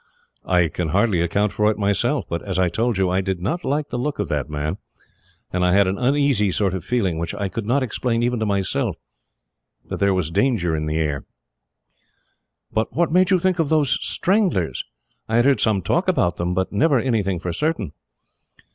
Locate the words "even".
8.23-8.39